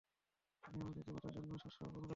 [0.63, 2.09] আমি আমাদের দেবতার জন্য শস্য বপন করেছি।